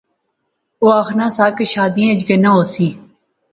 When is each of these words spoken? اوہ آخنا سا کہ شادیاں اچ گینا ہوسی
اوہ 0.81 0.93
آخنا 1.01 1.27
سا 1.35 1.45
کہ 1.55 1.63
شادیاں 1.73 2.11
اچ 2.11 2.21
گینا 2.27 2.49
ہوسی 2.55 2.87